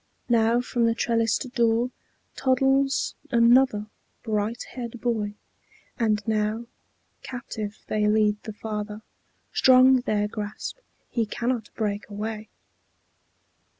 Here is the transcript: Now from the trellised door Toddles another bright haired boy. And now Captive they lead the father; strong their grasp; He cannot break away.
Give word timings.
Now 0.29 0.61
from 0.61 0.87
the 0.87 0.95
trellised 0.95 1.53
door 1.53 1.91
Toddles 2.35 3.13
another 3.29 3.85
bright 4.23 4.63
haired 4.71 4.99
boy. 4.99 5.35
And 5.99 6.27
now 6.27 6.65
Captive 7.21 7.77
they 7.85 8.07
lead 8.07 8.41
the 8.41 8.53
father; 8.53 9.03
strong 9.53 9.97
their 9.97 10.27
grasp; 10.27 10.79
He 11.11 11.27
cannot 11.27 11.69
break 11.75 12.09
away. 12.09 12.49